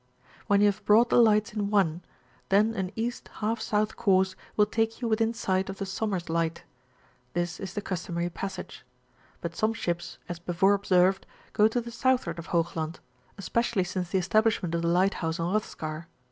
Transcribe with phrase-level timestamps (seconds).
[0.47, 2.01] When you have brought the lights in one,
[2.49, 3.91] then an £.^ S.
[3.93, 6.63] course will taxe you within sight of the Sommers Light:
[7.33, 8.83] this is the customary passage;
[9.41, 12.99] but some ships,' as before observed, go to the southward of Hoog land,
[13.37, 16.07] especially smce the establishment of the lighthouse on Roihskar.